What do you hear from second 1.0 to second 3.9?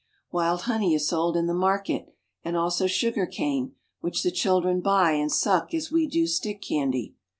sold in the market, and also sugar cane,